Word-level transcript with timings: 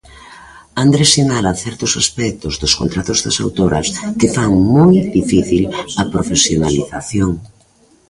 Andrés 0.83 1.09
sinala 1.15 1.51
certos 1.63 1.91
aspectos 2.03 2.53
dos 2.61 2.73
contratos 2.79 3.19
das 3.25 3.37
autoras 3.45 3.87
que 4.19 4.31
fan 4.35 4.51
moi 4.75 4.93
difícil 5.19 5.63
a 6.01 6.03
profesionalización. 6.13 7.31